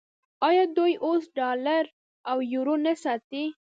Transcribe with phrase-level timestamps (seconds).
[0.47, 1.83] آیا دوی اوس ډالر
[2.31, 3.43] او یورو نه ساتي؟